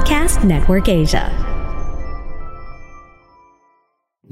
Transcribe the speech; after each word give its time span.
Podcast 0.00 0.48
Network 0.48 0.88
Asia. 0.88 1.28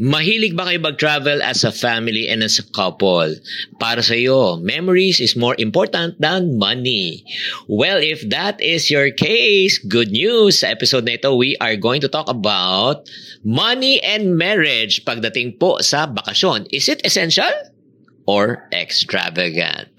Mahilig 0.00 0.56
ba 0.56 0.64
kayo 0.64 0.80
mag-travel 0.80 1.44
as 1.44 1.60
a 1.60 1.68
family 1.68 2.24
and 2.24 2.40
as 2.40 2.56
a 2.56 2.64
couple? 2.72 3.36
Para 3.76 4.00
sa 4.00 4.16
iyo, 4.16 4.56
memories 4.64 5.20
is 5.20 5.36
more 5.36 5.52
important 5.60 6.16
than 6.24 6.56
money. 6.56 7.20
Well, 7.68 8.00
if 8.00 8.24
that 8.32 8.56
is 8.64 8.88
your 8.88 9.12
case, 9.12 9.76
good 9.76 10.08
news. 10.08 10.64
Sa 10.64 10.72
episode 10.72 11.04
na 11.04 11.20
ito, 11.20 11.36
we 11.36 11.52
are 11.60 11.76
going 11.76 12.00
to 12.00 12.08
talk 12.08 12.32
about 12.32 13.04
money 13.44 14.00
and 14.00 14.40
marriage 14.40 15.04
pagdating 15.04 15.60
po 15.60 15.84
sa 15.84 16.08
bakasyon. 16.08 16.64
Is 16.72 16.88
it 16.88 17.04
essential 17.04 17.52
or 18.24 18.64
extravagant? 18.72 19.92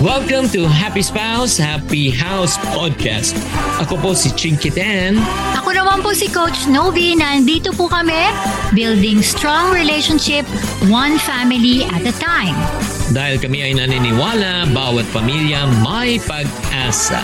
Welcome 0.00 0.48
to 0.56 0.64
Happy 0.64 1.04
Spouse, 1.04 1.60
Happy 1.60 2.08
House 2.08 2.56
Podcast. 2.72 3.36
Ako 3.84 4.00
po 4.00 4.16
si 4.16 4.32
Chinky 4.32 4.72
Tan. 4.72 5.20
Ako 5.60 5.76
naman 5.76 6.00
po 6.00 6.16
si 6.16 6.24
Coach 6.32 6.64
Novi. 6.72 7.12
Nandito 7.12 7.68
po 7.76 7.84
kami, 7.84 8.32
building 8.72 9.20
strong 9.20 9.68
relationship, 9.76 10.48
one 10.88 11.20
family 11.20 11.84
at 11.92 12.00
a 12.08 12.16
time. 12.16 12.56
Dahil 13.12 13.44
kami 13.44 13.60
ay 13.60 13.76
naniniwala, 13.76 14.72
bawat 14.72 15.04
pamilya 15.12 15.68
may 15.84 16.16
pag-asa. 16.24 17.20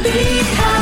Hi 0.00 0.79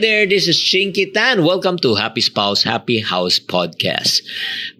there, 0.00 0.24
this 0.24 0.48
is 0.48 0.56
Chinky 0.56 1.12
Tan. 1.12 1.44
Welcome 1.44 1.76
to 1.84 1.92
Happy 1.92 2.24
Spouse, 2.24 2.64
Happy 2.64 3.04
House 3.04 3.36
Podcast. 3.36 4.24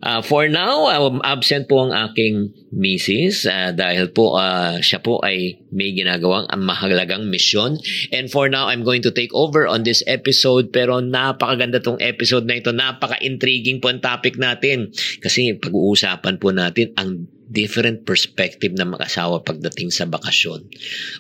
Uh, 0.01 0.25
for 0.25 0.49
now, 0.49 0.89
um, 0.89 1.21
absent 1.21 1.69
po 1.69 1.85
ang 1.85 1.93
aking 1.93 2.57
misis 2.73 3.45
uh, 3.45 3.69
dahil 3.77 4.09
po 4.17 4.41
uh, 4.41 4.81
siya 4.81 5.05
po 5.05 5.21
ay 5.21 5.61
may 5.69 5.93
ginagawang 5.93 6.49
mahalagang 6.57 7.29
misyon. 7.29 7.77
And 8.09 8.33
for 8.33 8.49
now, 8.49 8.73
I'm 8.73 8.81
going 8.81 9.05
to 9.05 9.13
take 9.13 9.29
over 9.37 9.69
on 9.69 9.85
this 9.85 10.01
episode 10.09 10.73
pero 10.73 11.05
napakaganda 11.05 11.85
tong 11.85 12.01
episode 12.01 12.49
na 12.49 12.57
ito. 12.57 12.73
Napaka-intriguing 12.73 13.85
po 13.85 13.93
ang 13.93 14.01
topic 14.01 14.41
natin 14.41 14.89
kasi 15.21 15.53
pag-uusapan 15.53 16.41
po 16.41 16.49
natin 16.49 16.97
ang 16.97 17.29
different 17.51 18.07
perspective 18.07 18.71
ng 18.79 18.95
mag-asawa 18.95 19.43
pagdating 19.43 19.91
sa 19.91 20.07
bakasyon. 20.07 20.71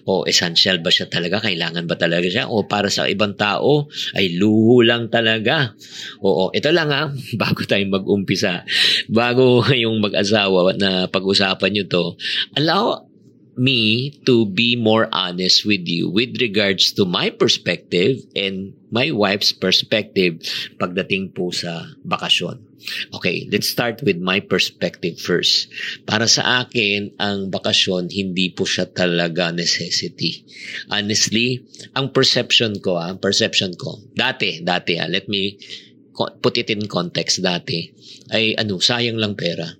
O 0.06 0.22
essential 0.24 0.78
ba 0.78 0.88
siya 0.88 1.10
talaga? 1.10 1.42
Kailangan 1.42 1.90
ba 1.90 1.98
talaga 1.98 2.30
siya? 2.30 2.46
O 2.46 2.64
para 2.70 2.86
sa 2.86 3.10
ibang 3.10 3.34
tao 3.34 3.90
ay 4.14 4.38
luho 4.38 4.86
lang 4.86 5.10
talaga? 5.10 5.74
Oo, 6.22 6.54
ito 6.54 6.70
lang 6.70 6.88
ha, 6.94 7.10
bago 7.42 7.66
tayo 7.66 7.82
mag-umpisa, 7.90 8.62
bago 9.10 9.66
yung 9.82 9.98
mag-asawa 9.98 10.78
na 10.78 11.10
pag-usapan 11.10 11.70
nyo 11.74 11.84
to, 11.90 12.04
allow 12.54 13.10
me 13.60 14.14
to 14.24 14.46
be 14.46 14.78
more 14.78 15.10
honest 15.12 15.66
with 15.66 15.84
you 15.84 16.08
with 16.08 16.38
regards 16.40 16.94
to 16.96 17.04
my 17.04 17.28
perspective 17.28 18.22
and 18.32 18.72
my 18.90 19.14
wife's 19.14 19.54
perspective 19.54 20.42
pagdating 20.78 21.34
po 21.34 21.54
sa 21.54 21.94
bakasyon. 22.02 22.66
Okay, 23.12 23.46
let's 23.52 23.68
start 23.68 24.00
with 24.02 24.18
my 24.18 24.40
perspective 24.40 25.20
first. 25.20 25.68
Para 26.08 26.24
sa 26.26 26.64
akin, 26.64 27.12
ang 27.20 27.52
bakasyon, 27.52 28.08
hindi 28.08 28.50
po 28.50 28.64
siya 28.64 28.88
talaga 28.88 29.52
necessity. 29.52 30.42
Honestly, 30.88 31.60
ang 31.92 32.10
perception 32.10 32.80
ko, 32.80 32.96
ah, 32.96 33.12
perception 33.20 33.76
ko, 33.76 34.00
dati, 34.16 34.64
dati, 34.64 34.96
ah, 34.96 35.08
let 35.08 35.28
me 35.28 35.60
put 36.40 36.56
it 36.60 36.68
in 36.68 36.84
context 36.88 37.40
dati, 37.40 37.88
ay 38.32 38.56
ano, 38.56 38.80
sayang 38.80 39.16
lang 39.16 39.36
pera. 39.36 39.79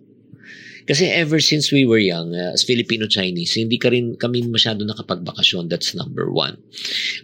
Kasi 0.85 1.09
ever 1.09 1.39
since 1.41 1.71
we 1.71 1.87
were 1.87 2.01
young, 2.01 2.35
uh, 2.35 2.53
as 2.53 2.67
Filipino-Chinese, 2.67 3.57
hindi 3.57 3.79
ka 3.79 3.93
rin 3.93 4.19
kami 4.19 4.45
masyado 4.49 4.85
nakapagbakasyon. 4.85 5.69
That's 5.69 5.95
number 5.95 6.29
one. 6.33 6.59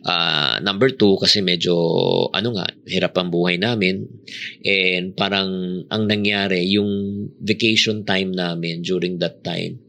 Uh, 0.06 0.62
number 0.62 0.92
two, 0.92 1.18
kasi 1.18 1.42
medyo, 1.42 1.74
ano 2.30 2.56
nga, 2.56 2.66
hirap 2.86 3.18
ang 3.18 3.28
buhay 3.32 3.58
namin. 3.58 4.06
And 4.62 5.16
parang 5.16 5.82
ang 5.90 6.02
nangyari, 6.06 6.64
yung 6.72 6.90
vacation 7.42 8.06
time 8.06 8.32
namin 8.32 8.86
during 8.86 9.18
that 9.20 9.42
time, 9.42 9.82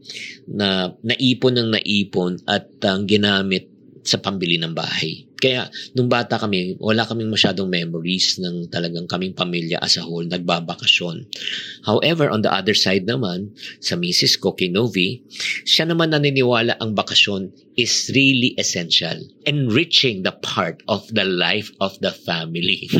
na 0.48 0.92
naipon 1.04 1.60
ng 1.60 1.68
naipon 1.76 2.40
at 2.48 2.68
ang 2.82 3.04
ginamit 3.04 3.77
sa 4.08 4.16
pambili 4.16 4.56
ng 4.56 4.72
bahay. 4.72 5.28
Kaya, 5.36 5.68
nung 5.92 6.08
bata 6.08 6.40
kami, 6.40 6.80
wala 6.80 7.04
kaming 7.04 7.28
masyadong 7.28 7.68
memories 7.68 8.40
ng 8.40 8.72
talagang 8.72 9.04
kaming 9.04 9.36
pamilya 9.36 9.76
as 9.84 10.00
a 10.00 10.02
whole, 10.02 10.24
nagbabakasyon. 10.24 11.28
However, 11.84 12.32
on 12.32 12.40
the 12.40 12.48
other 12.48 12.72
side 12.72 13.04
naman, 13.04 13.52
sa 13.84 14.00
Mrs. 14.00 14.40
Kokinovi, 14.40 15.22
siya 15.68 15.84
naman 15.86 16.16
naniniwala 16.16 16.80
ang 16.80 16.96
bakasyon 16.96 17.52
is 17.76 18.08
really 18.16 18.56
essential, 18.56 19.20
enriching 19.44 20.24
the 20.24 20.32
part 20.40 20.80
of 20.88 21.04
the 21.12 21.28
life 21.28 21.68
of 21.84 21.92
the 22.00 22.10
family. 22.10 22.88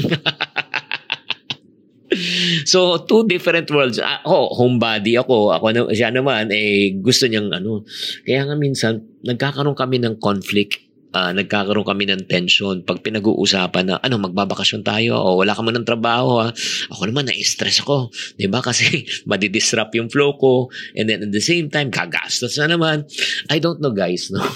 So, 2.64 3.04
two 3.04 3.28
different 3.28 3.68
worlds. 3.68 4.00
Ako, 4.00 4.56
homebody 4.56 5.20
ako. 5.20 5.52
Ako 5.52 5.92
siya 5.92 6.08
naman, 6.08 6.48
eh, 6.48 6.96
gusto 6.96 7.28
niyang 7.28 7.52
ano. 7.52 7.84
Kaya 8.24 8.48
nga 8.48 8.56
minsan, 8.56 9.04
nagkakaroon 9.22 9.76
kami 9.76 10.00
ng 10.00 10.16
conflict 10.16 10.87
uh, 11.12 11.32
nagkakaroon 11.32 11.86
kami 11.86 12.04
ng 12.08 12.28
tension 12.28 12.84
pag 12.84 13.00
pinag-uusapan 13.00 13.84
na 13.88 13.94
ano 14.02 14.20
magbabakasyon 14.20 14.82
tayo 14.84 15.16
o 15.16 15.40
wala 15.40 15.56
ka 15.56 15.62
man 15.64 15.80
ng 15.80 15.88
trabaho 15.88 16.44
ha. 16.44 16.48
Ako 16.92 17.08
naman 17.08 17.28
na-stress 17.28 17.84
ako, 17.84 18.12
'di 18.36 18.48
ba? 18.50 18.60
Kasi 18.68 19.06
madi-disrupt 19.24 19.94
yung 19.96 20.12
flow 20.12 20.36
ko 20.36 20.68
and 20.96 21.08
then 21.08 21.24
at 21.24 21.32
the 21.32 21.42
same 21.42 21.72
time 21.72 21.88
gagastos 21.88 22.56
na 22.60 22.76
naman. 22.76 23.08
I 23.48 23.60
don't 23.60 23.80
know 23.80 23.92
guys, 23.92 24.28
no. 24.28 24.44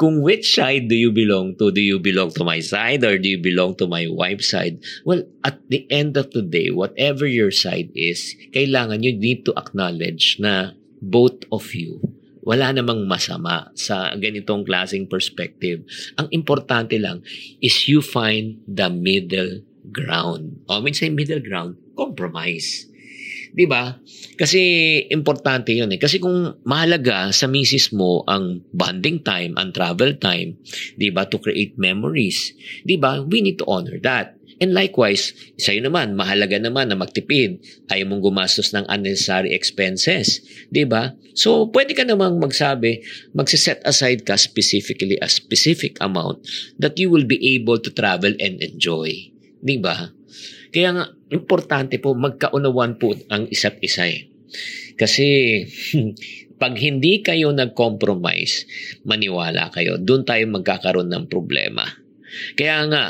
Kung 0.00 0.20
which 0.20 0.52
side 0.52 0.92
do 0.92 0.96
you 0.96 1.08
belong 1.08 1.56
to? 1.56 1.72
Do 1.72 1.80
you 1.80 1.96
belong 1.96 2.36
to 2.36 2.44
my 2.44 2.60
side 2.60 3.00
or 3.00 3.16
do 3.16 3.32
you 3.32 3.40
belong 3.40 3.80
to 3.80 3.88
my 3.88 4.04
wife's 4.04 4.52
side? 4.52 4.84
Well, 5.08 5.24
at 5.40 5.56
the 5.72 5.88
end 5.88 6.20
of 6.20 6.36
the 6.36 6.44
day, 6.44 6.68
whatever 6.68 7.24
your 7.24 7.48
side 7.48 7.88
is, 7.96 8.36
kailangan 8.52 9.00
you 9.00 9.16
need 9.16 9.48
to 9.48 9.56
acknowledge 9.56 10.36
na 10.36 10.76
both 11.00 11.48
of 11.48 11.72
you 11.72 12.17
wala 12.48 12.72
namang 12.72 13.04
masama 13.04 13.68
sa 13.76 14.16
ganitong 14.16 14.64
klaseng 14.64 15.04
perspective. 15.04 15.84
Ang 16.16 16.32
importante 16.32 16.96
lang 16.96 17.20
is 17.60 17.84
you 17.84 18.00
find 18.00 18.64
the 18.64 18.88
middle 18.88 19.60
ground. 19.92 20.64
O, 20.64 20.80
minsan 20.80 21.12
middle 21.12 21.44
ground, 21.44 21.76
compromise. 21.92 22.88
'Di 23.52 23.66
ba? 23.68 23.96
Kasi 24.36 24.60
importante 25.12 25.72
'yun 25.72 25.92
eh. 25.92 26.00
Kasi 26.00 26.20
kung 26.20 26.60
mahalaga 26.64 27.32
sa 27.32 27.48
misis 27.48 27.92
mo 27.92 28.24
ang 28.28 28.64
bonding 28.72 29.24
time, 29.24 29.56
ang 29.56 29.72
travel 29.72 30.16
time, 30.20 30.56
'di 30.96 31.08
ba, 31.12 31.28
to 31.28 31.40
create 31.40 31.76
memories, 31.80 32.54
'di 32.84 32.96
ba? 33.00 33.24
We 33.24 33.44
need 33.44 33.60
to 33.60 33.66
honor 33.68 34.00
that. 34.04 34.37
And 34.58 34.74
likewise, 34.74 35.30
sa'yo 35.54 35.86
naman, 35.86 36.18
mahalaga 36.18 36.58
naman 36.58 36.90
na 36.90 36.98
magtipid. 36.98 37.62
Ayaw 37.86 38.10
mong 38.10 38.22
gumastos 38.26 38.74
ng 38.74 38.90
unnecessary 38.90 39.54
expenses. 39.54 40.42
ba? 40.42 40.70
Diba? 40.74 41.02
So, 41.38 41.70
pwede 41.70 41.94
ka 41.94 42.02
namang 42.02 42.42
magsabi, 42.42 43.06
magsiset 43.38 43.86
aside 43.86 44.26
ka 44.26 44.34
specifically 44.34 45.14
a 45.22 45.30
specific 45.30 45.94
amount 46.02 46.42
that 46.82 46.98
you 46.98 47.06
will 47.06 47.22
be 47.22 47.38
able 47.54 47.78
to 47.78 47.94
travel 47.94 48.34
and 48.42 48.58
enjoy. 48.58 49.14
ba? 49.14 49.62
Diba? 49.62 49.96
Kaya 50.74 50.88
nga, 50.90 51.04
importante 51.30 52.02
po, 52.02 52.18
magkaunawan 52.18 52.98
po 52.98 53.14
ang 53.30 53.46
isa't 53.46 53.78
isa 53.78 54.10
eh. 54.10 54.26
Kasi, 54.98 55.26
pag 56.62 56.74
hindi 56.74 57.22
kayo 57.22 57.54
nag-compromise, 57.54 58.66
maniwala 59.06 59.70
kayo, 59.70 60.02
doon 60.02 60.26
tayo 60.26 60.42
magkakaroon 60.50 61.06
ng 61.06 61.24
problema. 61.30 61.86
Kaya 62.58 62.84
nga, 62.90 63.04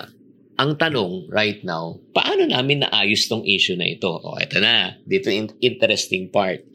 ang 0.59 0.75
tanong 0.75 1.31
right 1.31 1.63
now, 1.63 2.03
paano 2.11 2.43
namin 2.51 2.83
naayos 2.83 3.31
tong 3.31 3.47
issue 3.47 3.79
na 3.79 3.87
ito? 3.87 4.11
O, 4.11 4.35
oh, 4.35 4.39
ito 4.43 4.59
na. 4.59 4.99
Dito 5.07 5.31
in- 5.31 5.55
interesting 5.63 6.35
part. 6.35 6.67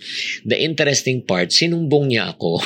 The 0.48 0.56
interesting 0.56 1.28
part, 1.28 1.52
sinumbong 1.52 2.16
niya 2.16 2.32
ako. 2.32 2.64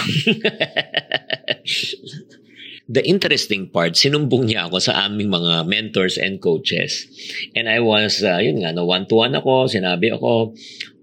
The 2.88 3.04
interesting 3.04 3.68
part, 3.68 4.00
sinumbong 4.00 4.48
niya 4.48 4.72
ako 4.72 4.80
sa 4.80 5.04
aming 5.04 5.28
mga 5.28 5.68
mentors 5.68 6.16
and 6.16 6.40
coaches. 6.40 7.04
And 7.52 7.68
I 7.68 7.84
was, 7.84 8.24
uh, 8.24 8.40
yun 8.40 8.64
nga, 8.64 8.72
no, 8.72 8.88
one-to-one 8.88 9.36
ako, 9.36 9.68
sinabi 9.68 10.16
ako, 10.16 10.56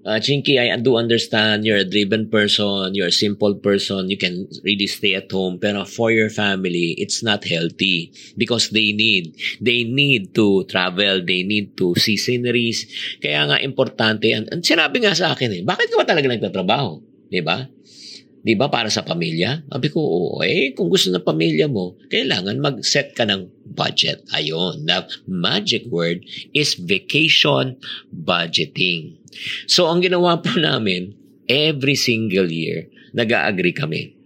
uh, 0.04 0.20
Chinky, 0.20 0.60
I 0.60 0.76
do 0.76 0.96
understand 0.96 1.64
you're 1.64 1.80
a 1.80 1.88
driven 1.88 2.28
person, 2.28 2.94
you're 2.94 3.08
a 3.08 3.14
simple 3.14 3.54
person, 3.56 4.10
you 4.10 4.16
can 4.16 4.48
really 4.62 4.86
stay 4.86 5.14
at 5.14 5.32
home. 5.32 5.58
Pero 5.58 5.84
for 5.84 6.12
your 6.12 6.28
family, 6.30 6.94
it's 7.00 7.24
not 7.24 7.44
healthy 7.44 8.12
because 8.36 8.70
they 8.70 8.92
need, 8.92 9.36
they 9.60 9.84
need 9.84 10.34
to 10.36 10.64
travel, 10.64 11.24
they 11.24 11.42
need 11.42 11.76
to 11.76 11.94
see 11.96 12.16
sceneries. 12.16 12.86
Kaya 13.20 13.48
nga 13.48 13.56
importante, 13.64 14.28
and, 14.32 14.48
and 14.52 14.60
sinabi 14.62 15.02
nga 15.02 15.16
sa 15.16 15.32
akin 15.32 15.50
eh, 15.50 15.62
bakit 15.64 15.88
ka 15.90 15.96
ba 16.00 16.06
talaga 16.06 16.28
nagtatrabaho? 16.28 17.00
Di 17.32 17.40
ba? 17.40 17.64
Di 18.44 18.52
ba 18.52 18.68
para 18.68 18.92
sa 18.92 19.00
pamilya? 19.00 19.64
Sabi 19.72 19.88
ko, 19.88 20.04
oo, 20.04 20.44
eh, 20.44 20.76
kung 20.76 20.92
gusto 20.92 21.08
ng 21.08 21.24
pamilya 21.24 21.64
mo, 21.64 21.96
kailangan 22.12 22.60
mag-set 22.60 23.16
ka 23.16 23.24
ng 23.24 23.48
budget. 23.64 24.20
Ayun, 24.36 24.84
the 24.84 25.00
magic 25.24 25.88
word 25.88 26.20
is 26.52 26.76
vacation 26.76 27.80
budgeting. 28.12 29.16
So, 29.66 29.86
ang 29.90 30.02
ginawa 30.02 30.40
po 30.40 30.54
namin, 30.60 31.14
every 31.48 31.94
single 31.94 32.48
year, 32.48 32.88
nag-agree 33.12 33.74
kami. 33.74 34.16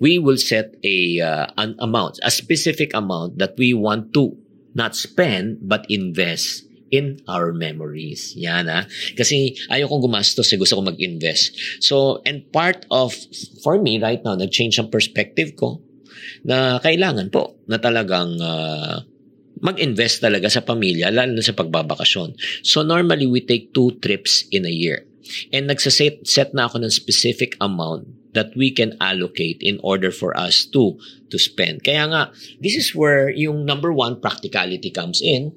We 0.00 0.16
will 0.16 0.40
set 0.40 0.80
a 0.80 1.20
uh, 1.20 1.46
an 1.60 1.76
amount, 1.76 2.24
a 2.24 2.32
specific 2.32 2.96
amount 2.96 3.36
that 3.36 3.60
we 3.60 3.76
want 3.76 4.16
to 4.16 4.32
not 4.72 4.96
spend 4.96 5.60
but 5.60 5.84
invest 5.92 6.64
in 6.90 7.22
our 7.28 7.54
memories. 7.54 8.34
Yan 8.34 8.66
ha. 8.66 8.88
Kasi 9.14 9.54
ayaw 9.70 9.92
kong 9.92 10.10
gumastos, 10.10 10.50
eh, 10.50 10.58
gusto 10.58 10.78
ko 10.78 10.88
mag-invest. 10.88 11.54
So, 11.84 12.24
and 12.26 12.48
part 12.50 12.84
of, 12.90 13.14
for 13.62 13.78
me 13.78 14.02
right 14.02 14.20
now, 14.24 14.34
nag-change 14.34 14.80
ang 14.80 14.90
perspective 14.90 15.54
ko 15.54 15.80
na 16.42 16.80
kailangan 16.82 17.30
po 17.30 17.60
na 17.70 17.78
talagang 17.78 18.40
uh, 18.42 19.04
mag-invest 19.60 20.24
talaga 20.24 20.48
sa 20.48 20.64
pamilya, 20.64 21.12
lalo 21.12 21.36
na 21.36 21.44
sa 21.44 21.56
pagbabakasyon. 21.56 22.36
So 22.64 22.80
normally, 22.82 23.28
we 23.28 23.44
take 23.44 23.72
two 23.76 23.96
trips 24.00 24.48
in 24.50 24.64
a 24.64 24.72
year. 24.72 25.04
And 25.54 25.70
nagsaset 25.70 26.26
set 26.26 26.50
na 26.56 26.66
ako 26.66 26.82
ng 26.82 26.90
specific 26.90 27.54
amount 27.62 28.10
that 28.34 28.50
we 28.58 28.74
can 28.74 28.98
allocate 28.98 29.62
in 29.62 29.78
order 29.82 30.10
for 30.10 30.34
us 30.34 30.66
to 30.74 30.98
to 31.30 31.38
spend. 31.38 31.86
Kaya 31.86 32.10
nga, 32.10 32.22
this 32.58 32.74
is 32.74 32.94
where 32.94 33.30
yung 33.30 33.62
number 33.62 33.94
one, 33.94 34.18
practicality 34.18 34.90
comes 34.90 35.22
in. 35.22 35.54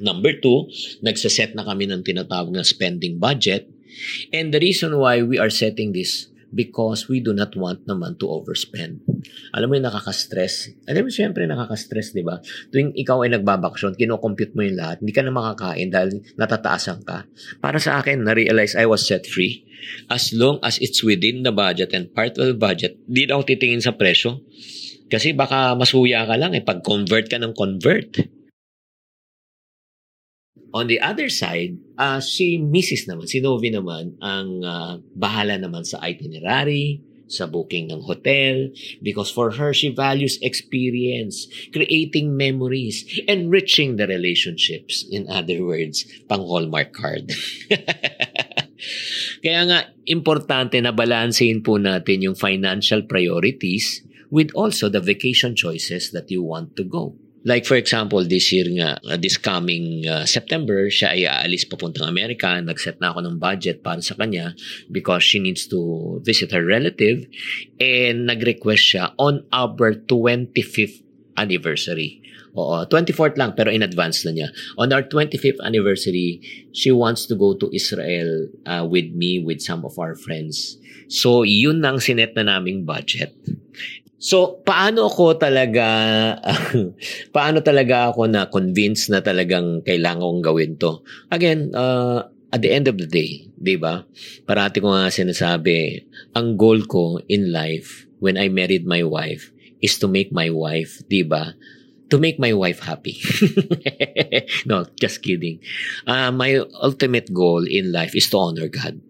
Number 0.00 0.32
two, 0.32 0.72
nagsaset 1.04 1.52
na 1.52 1.68
kami 1.68 1.84
ng 1.88 2.00
tinatawag 2.00 2.48
na 2.52 2.64
spending 2.64 3.20
budget. 3.20 3.68
And 4.32 4.56
the 4.56 4.60
reason 4.60 4.96
why 4.96 5.20
we 5.20 5.36
are 5.36 5.52
setting 5.52 5.92
this 5.92 6.31
because 6.52 7.08
we 7.08 7.24
do 7.24 7.32
not 7.32 7.56
want 7.56 7.88
naman 7.88 8.20
to 8.20 8.28
overspend. 8.28 9.00
Alam 9.56 9.72
mo 9.72 9.74
yung 9.80 9.88
nakaka-stress? 9.88 10.84
Alam 10.84 11.08
mo, 11.08 11.10
syempre 11.10 11.48
nakaka-stress, 11.48 12.12
di 12.12 12.20
ba? 12.20 12.38
Tuwing 12.68 12.92
ikaw 12.94 13.24
ay 13.24 13.32
nagbabakasyon, 13.40 13.96
kinocompute 13.96 14.52
mo 14.52 14.62
yung 14.62 14.76
lahat, 14.76 15.00
hindi 15.00 15.16
ka 15.16 15.24
na 15.24 15.32
makakain 15.32 15.88
dahil 15.88 16.20
natataasan 16.36 17.02
ka. 17.02 17.24
Para 17.58 17.80
sa 17.80 17.98
akin, 17.98 18.22
na-realize 18.22 18.76
I 18.76 18.84
was 18.84 19.02
set 19.02 19.24
free. 19.24 19.64
As 20.06 20.30
long 20.30 20.62
as 20.62 20.78
it's 20.78 21.02
within 21.02 21.42
the 21.42 21.50
budget 21.50 21.90
and 21.96 22.12
part 22.12 22.38
of 22.38 22.46
the 22.46 22.54
budget, 22.54 23.00
di 23.08 23.26
ako 23.26 23.42
titingin 23.42 23.82
sa 23.82 23.96
presyo. 23.96 24.44
Kasi 25.10 25.34
baka 25.36 25.74
masuya 25.74 26.24
ka 26.24 26.38
lang 26.38 26.54
eh, 26.54 26.62
pag-convert 26.62 27.28
ka 27.28 27.36
ng 27.40 27.52
convert. 27.52 28.41
On 30.72 30.88
the 30.88 31.00
other 31.00 31.28
side, 31.28 31.76
uh, 32.00 32.20
si 32.20 32.56
Mrs. 32.56 33.04
naman, 33.04 33.28
si 33.28 33.44
Novi 33.44 33.68
naman, 33.68 34.16
ang 34.24 34.64
uh, 34.64 34.94
bahala 35.12 35.60
naman 35.60 35.84
sa 35.84 36.00
itinerary, 36.00 37.00
sa 37.28 37.48
booking 37.48 37.88
ng 37.88 38.04
hotel, 38.04 38.68
because 39.00 39.32
for 39.32 39.56
her, 39.56 39.72
she 39.72 39.88
values 39.88 40.36
experience, 40.44 41.48
creating 41.72 42.36
memories, 42.36 43.04
enriching 43.24 43.96
the 43.96 44.04
relationships. 44.04 45.04
In 45.08 45.28
other 45.32 45.64
words, 45.64 46.04
pang 46.28 46.44
Hallmark 46.44 46.92
card. 46.92 47.32
Kaya 49.44 49.60
nga, 49.68 49.78
importante 50.04 50.76
na 50.80 50.92
balansein 50.92 51.64
po 51.64 51.80
natin 51.80 52.28
yung 52.28 52.36
financial 52.36 53.04
priorities 53.08 54.04
with 54.28 54.52
also 54.52 54.92
the 54.92 55.00
vacation 55.00 55.56
choices 55.56 56.12
that 56.12 56.28
you 56.32 56.44
want 56.44 56.76
to 56.76 56.84
go. 56.84 57.16
Like 57.42 57.66
for 57.66 57.74
example, 57.74 58.22
this 58.22 58.54
year 58.54 58.66
nga, 58.78 59.02
uh, 59.02 59.18
this 59.18 59.34
coming 59.34 60.06
uh, 60.06 60.26
September, 60.26 60.86
siya 60.86 61.10
ay 61.10 61.22
aalis 61.26 61.66
papuntang 61.66 62.06
Amerika. 62.06 62.54
Nag-set 62.62 63.02
na 63.02 63.10
ako 63.10 63.26
ng 63.26 63.36
budget 63.42 63.82
para 63.82 63.98
sa 63.98 64.14
kanya 64.14 64.54
because 64.86 65.26
she 65.26 65.42
needs 65.42 65.66
to 65.66 66.22
visit 66.22 66.54
her 66.54 66.62
relative. 66.62 67.26
And 67.82 68.30
nag-request 68.30 68.82
siya 68.94 69.04
on 69.18 69.42
our 69.50 69.74
25th 70.06 71.02
anniversary. 71.34 72.22
Oo, 72.52 72.84
24th 72.84 73.40
lang 73.40 73.56
pero 73.56 73.72
in 73.72 73.80
advance 73.80 74.28
na 74.28 74.32
niya. 74.36 74.48
On 74.76 74.92
our 74.92 75.02
25th 75.02 75.58
anniversary, 75.64 76.44
she 76.76 76.92
wants 76.92 77.24
to 77.24 77.34
go 77.34 77.56
to 77.56 77.66
Israel 77.72 78.46
uh, 78.68 78.84
with 78.84 79.10
me, 79.16 79.40
with 79.40 79.64
some 79.64 79.88
of 79.88 79.96
our 79.96 80.12
friends. 80.12 80.76
So, 81.08 81.44
yun 81.44 81.80
ang 81.84 82.00
sinet 82.00 82.36
na 82.36 82.44
naming 82.44 82.84
budget. 82.84 83.32
So, 84.22 84.62
paano 84.62 85.10
ako 85.10 85.34
talaga, 85.34 85.82
paano 87.34 87.58
talaga 87.58 88.14
ako 88.14 88.30
na 88.30 88.46
convince 88.46 89.10
na 89.10 89.18
talagang 89.18 89.82
kailangan 89.82 90.22
kong 90.22 90.42
gawin 90.46 90.72
to? 90.78 91.02
Again, 91.34 91.74
uh, 91.74 92.30
at 92.54 92.62
the 92.62 92.70
end 92.70 92.86
of 92.86 93.02
the 93.02 93.10
day, 93.10 93.50
di 93.58 93.74
ba? 93.74 94.06
Parati 94.46 94.78
ko 94.78 94.94
nga 94.94 95.10
sinasabi, 95.10 96.06
ang 96.38 96.54
goal 96.54 96.86
ko 96.86 97.18
in 97.26 97.50
life 97.50 98.06
when 98.22 98.38
I 98.38 98.46
married 98.46 98.86
my 98.86 99.02
wife 99.02 99.50
is 99.82 99.98
to 99.98 100.06
make 100.06 100.30
my 100.30 100.54
wife, 100.54 101.02
di 101.10 101.26
ba? 101.26 101.58
To 102.14 102.22
make 102.22 102.38
my 102.38 102.54
wife 102.54 102.78
happy. 102.78 103.18
no, 104.70 104.86
just 105.02 105.26
kidding. 105.26 105.58
Uh, 106.06 106.30
my 106.30 106.62
ultimate 106.78 107.34
goal 107.34 107.66
in 107.66 107.90
life 107.90 108.14
is 108.14 108.30
to 108.30 108.38
honor 108.38 108.70
God. 108.70 109.02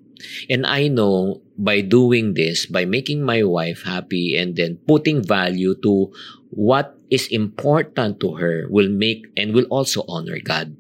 And 0.49 0.65
I 0.65 0.89
know 0.89 1.42
by 1.59 1.85
doing 1.85 2.35
this, 2.35 2.65
by 2.65 2.85
making 2.85 3.23
my 3.23 3.45
wife 3.45 3.85
happy 3.85 4.37
and 4.37 4.57
then 4.57 4.81
putting 4.89 5.21
value 5.21 5.75
to 5.85 6.09
what 6.53 6.97
is 7.13 7.29
important 7.29 8.21
to 8.21 8.37
her 8.41 8.65
will 8.73 8.89
make 8.89 9.29
and 9.37 9.53
will 9.53 9.69
also 9.69 10.05
honor 10.09 10.41
God. 10.41 10.73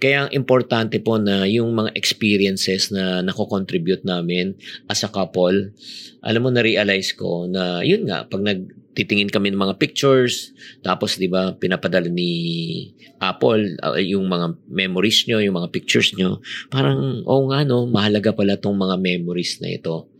Kaya 0.00 0.24
ang 0.24 0.30
importante 0.32 0.96
po 1.00 1.20
na 1.20 1.44
yung 1.44 1.76
mga 1.76 1.92
experiences 1.92 2.88
na 2.88 3.20
nako-contribute 3.20 4.04
namin 4.04 4.56
as 4.88 5.04
a 5.04 5.12
couple, 5.12 5.72
alam 6.24 6.40
mo 6.40 6.48
na-realize 6.48 7.12
ko 7.12 7.44
na 7.44 7.84
yun 7.84 8.08
nga, 8.08 8.24
pag 8.24 8.40
nagtitingin 8.40 9.28
kami 9.28 9.52
ng 9.52 9.60
mga 9.60 9.76
pictures, 9.76 10.56
tapos 10.80 11.20
di 11.20 11.28
ba 11.28 11.52
pinapadala 11.52 12.08
ni 12.08 12.32
Apple 13.20 13.76
uh, 13.84 14.00
yung 14.00 14.24
mga 14.24 14.56
memories 14.68 15.28
nyo, 15.28 15.40
yung 15.40 15.56
mga 15.60 15.68
pictures 15.68 16.16
nyo, 16.16 16.40
parang, 16.72 17.24
oh 17.28 17.44
nga 17.52 17.60
no, 17.64 17.84
mahalaga 17.84 18.32
pala 18.32 18.56
tong 18.56 18.76
mga 18.76 18.96
memories 19.00 19.60
na 19.60 19.72
ito. 19.72 20.13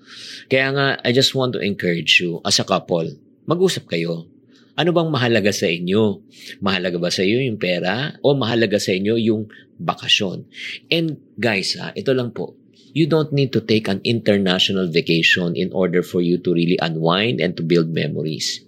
Kaya 0.48 0.68
nga, 0.74 0.86
I 1.02 1.10
just 1.12 1.32
want 1.32 1.56
to 1.56 1.60
encourage 1.60 2.20
you 2.20 2.40
as 2.44 2.60
a 2.60 2.66
couple, 2.66 3.08
mag-usap 3.48 3.88
kayo. 3.88 4.28
Ano 4.74 4.90
bang 4.90 5.06
mahalaga 5.06 5.54
sa 5.54 5.70
inyo? 5.70 6.18
Mahalaga 6.58 6.98
ba 6.98 7.06
sa 7.06 7.22
iyo 7.22 7.38
yung 7.38 7.62
pera 7.62 8.18
o 8.26 8.34
mahalaga 8.34 8.82
sa 8.82 8.90
inyo 8.90 9.14
yung 9.22 9.46
bakasyon? 9.78 10.50
And 10.90 11.22
guys, 11.38 11.78
ha, 11.78 11.94
ito 11.94 12.10
lang 12.10 12.34
po. 12.34 12.58
You 12.90 13.06
don't 13.06 13.30
need 13.30 13.54
to 13.54 13.62
take 13.62 13.86
an 13.86 14.02
international 14.02 14.90
vacation 14.90 15.54
in 15.54 15.70
order 15.70 16.02
for 16.02 16.22
you 16.22 16.42
to 16.42 16.50
really 16.50 16.78
unwind 16.82 17.38
and 17.38 17.54
to 17.54 17.62
build 17.62 17.90
memories. 17.94 18.66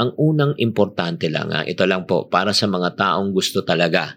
Ang 0.00 0.16
unang 0.16 0.56
importante 0.56 1.28
lang, 1.28 1.52
ha, 1.52 1.68
ito 1.68 1.84
lang 1.84 2.08
po, 2.08 2.32
para 2.32 2.56
sa 2.56 2.64
mga 2.64 2.96
taong 2.96 3.36
gusto 3.36 3.60
talaga 3.60 4.16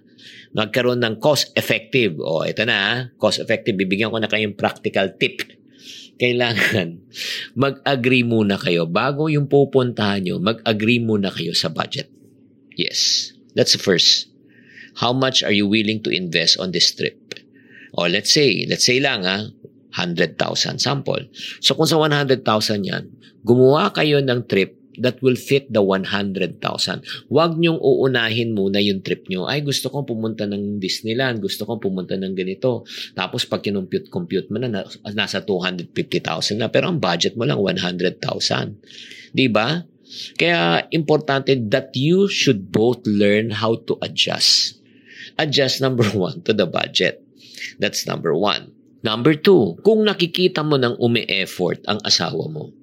magkaroon 0.56 1.04
ng 1.04 1.16
cost-effective. 1.20 2.16
O, 2.24 2.48
ito 2.48 2.64
na, 2.64 3.12
cost-effective. 3.20 3.76
Bibigyan 3.76 4.08
ko 4.08 4.24
na 4.24 4.32
kayong 4.32 4.56
practical 4.56 5.12
tip 5.20 5.44
kailangan 6.22 7.02
mag-agree 7.64 8.24
muna 8.24 8.56
kayo. 8.56 8.88
Bago 8.88 9.28
yung 9.28 9.52
pupuntahan 9.52 10.24
nyo, 10.24 10.36
mag-agree 10.40 11.04
muna 11.04 11.32
kayo 11.32 11.52
sa 11.52 11.72
budget. 11.72 12.12
Yes, 12.76 13.32
that's 13.56 13.76
the 13.76 13.82
first. 13.82 14.32
How 15.00 15.12
much 15.12 15.44
are 15.44 15.52
you 15.52 15.68
willing 15.68 16.00
to 16.08 16.12
invest 16.12 16.56
on 16.60 16.72
this 16.72 16.92
trip? 16.96 17.20
O 17.96 18.08
let's 18.08 18.32
say, 18.32 18.68
let's 18.68 18.88
say 18.88 19.00
lang 19.00 19.24
ha, 19.24 19.48
100,000 19.96 20.36
sample. 20.80 21.24
So 21.64 21.76
kung 21.76 21.88
sa 21.88 21.96
100,000 22.00 22.44
yan, 22.84 23.12
gumawa 23.48 23.96
kayo 23.96 24.20
ng 24.20 24.44
trip 24.48 24.76
that 25.02 25.20
will 25.20 25.36
fit 25.36 25.68
the 25.72 25.82
100,000. 25.82 26.60
Huwag 27.32 27.52
niyong 27.60 27.80
uunahin 27.80 28.56
muna 28.56 28.80
yung 28.80 29.02
trip 29.02 29.28
niyo. 29.28 29.48
Ay, 29.48 29.64
gusto 29.64 29.92
kong 29.92 30.08
pumunta 30.08 30.48
ng 30.48 30.78
Disneyland. 30.80 31.40
Gusto 31.40 31.68
kong 31.68 31.82
pumunta 31.82 32.16
ng 32.16 32.34
ganito. 32.36 32.88
Tapos 33.16 33.48
pag 33.48 33.64
kinumpute-compute 33.64 34.52
mo 34.52 34.58
na, 34.62 34.84
nasa 35.14 35.42
250,000 35.44 36.62
na. 36.62 36.68
Pero 36.72 36.92
ang 36.92 37.00
budget 37.00 37.36
mo 37.36 37.44
lang 37.44 37.60
100,000. 37.60 38.20
Di 39.36 39.48
ba? 39.52 39.84
Kaya 40.38 40.86
importante 40.94 41.58
that 41.74 41.92
you 41.98 42.30
should 42.30 42.72
both 42.72 43.04
learn 43.10 43.52
how 43.52 43.76
to 43.90 43.98
adjust. 44.06 44.80
Adjust 45.36 45.84
number 45.84 46.08
one 46.16 46.40
to 46.48 46.56
the 46.56 46.70
budget. 46.70 47.20
That's 47.82 48.08
number 48.08 48.32
one. 48.32 48.72
Number 49.06 49.38
two, 49.38 49.78
kung 49.86 50.02
nakikita 50.02 50.66
mo 50.66 50.82
ng 50.82 50.98
umi-effort 50.98 51.86
ang 51.86 52.02
asawa 52.02 52.50
mo, 52.50 52.74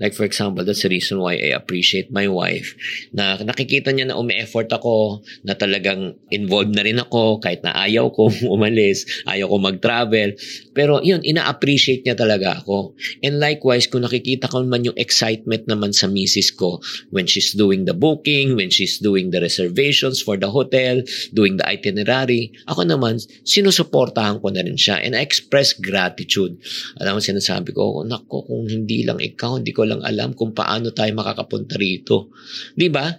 Like 0.00 0.16
for 0.16 0.24
example, 0.24 0.64
that's 0.64 0.82
the 0.82 0.88
reason 0.88 1.20
why 1.20 1.36
I 1.36 1.52
appreciate 1.52 2.08
my 2.08 2.24
wife 2.24 2.72
na 3.12 3.36
nakikita 3.36 3.92
niya 3.92 4.08
na 4.08 4.16
umi-effort 4.16 4.72
ako, 4.72 5.20
na 5.44 5.52
talagang 5.52 6.16
involved 6.32 6.72
na 6.72 6.84
rin 6.84 6.96
ako 6.96 7.44
kahit 7.44 7.60
na 7.60 7.76
ayaw 7.76 8.08
ko 8.12 8.32
umalis, 8.54 9.04
ayaw 9.28 9.52
ko 9.52 9.56
mag-travel. 9.60 10.28
Pero 10.72 11.04
yun, 11.04 11.20
ina-appreciate 11.20 12.08
niya 12.08 12.16
talaga 12.16 12.64
ako. 12.64 12.96
And 13.20 13.36
likewise, 13.36 13.84
kung 13.86 14.04
nakikita 14.04 14.48
ko 14.48 14.64
naman 14.64 14.88
yung 14.88 14.96
excitement 14.96 15.68
naman 15.68 15.92
sa 15.92 16.08
misis 16.08 16.48
ko 16.48 16.80
when 17.12 17.28
she's 17.28 17.52
doing 17.52 17.84
the 17.84 17.96
booking, 17.96 18.56
when 18.56 18.72
she's 18.72 18.96
doing 18.96 19.28
the 19.28 19.44
reservations 19.44 20.24
for 20.24 20.40
the 20.40 20.48
hotel, 20.48 21.04
doing 21.36 21.60
the 21.60 21.66
itinerary, 21.68 22.56
ako 22.64 22.88
naman, 22.88 23.20
sinusuportahan 23.44 24.40
ko 24.40 24.48
na 24.48 24.64
rin 24.64 24.80
siya 24.80 25.04
and 25.04 25.12
I 25.12 25.20
express 25.20 25.76
gratitude. 25.76 26.56
Alam 26.98 27.18
mo, 27.18 27.20
sinasabi 27.20 27.76
ko, 27.76 28.02
nako, 28.02 28.48
kung 28.48 28.64
hindi 28.68 29.04
lang 29.04 29.20
ikaw, 29.20 29.60
hindi 29.60 29.76
ko 29.76 29.81
ko 29.82 29.90
lang 29.90 30.06
alam 30.06 30.30
kung 30.38 30.54
paano 30.54 30.94
tayo 30.94 31.10
makakapunta 31.18 31.74
rito. 31.74 32.30
'Di 32.78 32.86
ba? 32.86 33.10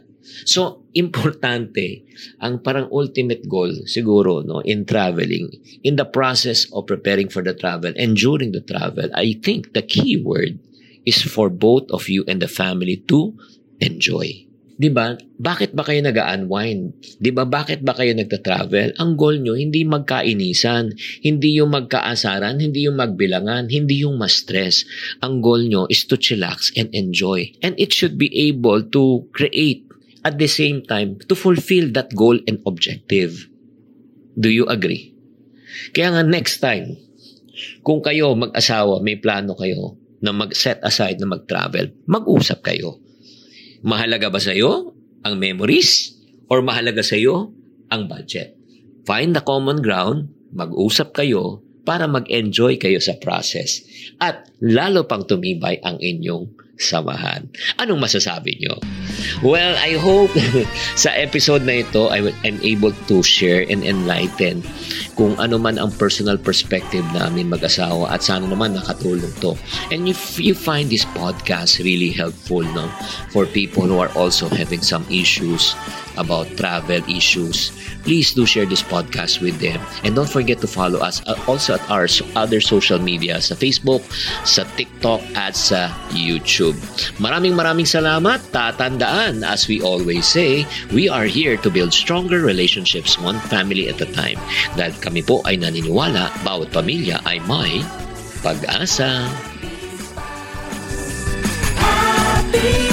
So, 0.48 0.88
importante, 0.96 2.08
ang 2.40 2.64
parang 2.64 2.88
ultimate 2.88 3.44
goal 3.44 3.84
siguro 3.84 4.40
no, 4.40 4.64
in 4.64 4.88
traveling, 4.88 5.52
in 5.84 6.00
the 6.00 6.08
process 6.08 6.64
of 6.72 6.88
preparing 6.88 7.28
for 7.28 7.44
the 7.44 7.52
travel 7.52 7.92
and 8.00 8.16
during 8.16 8.56
the 8.56 8.64
travel, 8.64 9.12
I 9.12 9.36
think 9.44 9.76
the 9.76 9.84
key 9.84 10.16
word 10.24 10.64
is 11.04 11.20
for 11.20 11.52
both 11.52 11.92
of 11.92 12.08
you 12.08 12.24
and 12.24 12.40
the 12.40 12.48
family 12.48 13.04
to 13.12 13.36
enjoy. 13.84 14.48
'Di 14.74 14.90
ba? 14.90 15.14
Bakit 15.18 15.78
ba 15.78 15.86
kayo 15.86 16.02
nag-unwind? 16.02 16.98
'Di 17.22 17.30
ba? 17.30 17.46
Bakit 17.46 17.86
ba 17.86 17.94
kayo 17.94 18.18
nagta-travel? 18.18 18.98
Ang 18.98 19.12
goal 19.14 19.38
nyo 19.42 19.54
hindi 19.54 19.86
magkainisan, 19.86 20.98
hindi 21.22 21.62
yung 21.62 21.78
magkaasaran, 21.78 22.58
hindi 22.58 22.90
yung 22.90 22.98
magbilangan, 22.98 23.70
hindi 23.70 24.02
yung 24.02 24.18
ma-stress. 24.18 24.86
Ang 25.22 25.46
goal 25.46 25.70
nyo 25.70 25.86
is 25.94 26.10
to 26.10 26.18
chillax 26.18 26.74
and 26.74 26.90
enjoy. 26.98 27.54
And 27.62 27.78
it 27.78 27.94
should 27.94 28.18
be 28.18 28.34
able 28.50 28.82
to 28.98 29.30
create 29.30 29.86
at 30.26 30.42
the 30.42 30.50
same 30.50 30.82
time 30.82 31.22
to 31.30 31.36
fulfill 31.38 31.94
that 31.94 32.10
goal 32.18 32.40
and 32.50 32.58
objective. 32.66 33.46
Do 34.34 34.50
you 34.50 34.66
agree? 34.66 35.14
Kaya 35.94 36.18
nga 36.18 36.24
next 36.26 36.58
time, 36.64 36.98
kung 37.86 38.02
kayo 38.02 38.34
mag-asawa, 38.34 39.04
may 39.06 39.22
plano 39.22 39.54
kayo 39.54 40.02
na 40.24 40.34
mag-set 40.34 40.82
aside 40.82 41.20
na 41.20 41.30
mag-travel, 41.30 41.94
mag-usap 42.10 42.66
kayo 42.66 43.03
Mahalaga 43.84 44.32
ba 44.32 44.40
sa 44.40 44.56
iyo 44.56 44.96
ang 45.28 45.36
memories 45.36 46.16
or 46.48 46.64
mahalaga 46.64 47.04
sa 47.04 47.20
iyo 47.20 47.52
ang 47.92 48.08
budget? 48.08 48.56
Find 49.04 49.36
the 49.36 49.44
common 49.44 49.84
ground, 49.84 50.32
mag-usap 50.56 51.12
kayo 51.12 51.60
para 51.84 52.08
mag-enjoy 52.08 52.80
kayo 52.80 53.04
sa 53.04 53.20
process 53.20 53.84
at 54.24 54.48
lalo 54.64 55.04
pang 55.04 55.28
tumibay 55.28 55.84
ang 55.84 56.00
inyong 56.00 56.48
samahan. 56.84 57.48
Anong 57.80 58.04
masasabi 58.04 58.60
nyo? 58.60 58.76
Well, 59.40 59.80
I 59.80 59.96
hope 59.96 60.32
sa 61.04 61.16
episode 61.16 61.64
na 61.64 61.82
ito, 61.84 62.12
I 62.12 62.20
am 62.44 62.60
able 62.60 62.92
to 63.08 63.24
share 63.24 63.64
and 63.64 63.84
enlighten 63.88 64.62
kung 65.14 65.38
ano 65.38 65.62
man 65.62 65.78
ang 65.78 65.94
personal 65.96 66.38
perspective 66.38 67.06
namin 67.14 67.50
mag-asawa 67.50 68.10
at 68.10 68.26
sana 68.26 68.50
naman 68.50 68.76
nakatulong 68.76 69.32
to. 69.40 69.54
And 69.94 70.10
if 70.10 70.42
you 70.42 70.58
find 70.58 70.90
this 70.90 71.06
podcast 71.14 71.80
really 71.82 72.10
helpful 72.10 72.66
no, 72.66 72.90
for 73.30 73.46
people 73.46 73.86
who 73.86 74.02
are 74.02 74.12
also 74.18 74.50
having 74.50 74.82
some 74.82 75.06
issues 75.10 75.78
about 76.18 76.50
travel 76.58 77.02
issues, 77.10 77.72
please 78.04 78.34
do 78.34 78.46
share 78.46 78.66
this 78.66 78.84
podcast 78.84 79.42
with 79.42 79.60
them. 79.60 79.82
And 80.04 80.16
don't 80.16 80.30
forget 80.30 80.60
to 80.62 80.68
follow 80.68 81.00
us 81.00 81.22
uh, 81.26 81.38
also 81.48 81.76
at 81.76 81.84
our 81.90 82.08
other 82.36 82.62
social 82.62 83.00
media 83.00 83.42
sa 83.42 83.56
Facebook, 83.56 84.04
sa 84.46 84.64
TikTok, 84.78 85.22
at 85.34 85.56
sa 85.56 85.90
YouTube. 86.14 86.73
Maraming 87.18 87.58
maraming 87.58 87.90
salamat. 87.90 88.54
Tatandaan, 88.54 89.42
as 89.42 89.66
we 89.66 89.82
always 89.82 90.24
say, 90.30 90.64
we 90.94 91.10
are 91.10 91.26
here 91.26 91.58
to 91.60 91.70
build 91.74 91.92
stronger 91.92 92.40
relationships 92.40 93.18
one 93.18 93.42
family 93.50 93.90
at 93.90 94.02
a 94.02 94.10
time. 94.14 94.38
Dahil 94.78 94.94
kami 95.02 95.22
po 95.26 95.42
ay 95.50 95.58
naniniwala, 95.58 96.30
bawat 96.46 96.70
pamilya 96.70 97.20
ay 97.26 97.42
may 97.50 97.82
pag-asa. 98.46 99.28
Happy 101.80 102.93